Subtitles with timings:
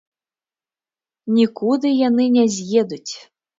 [1.37, 3.07] Нікуды яны не з'едуць!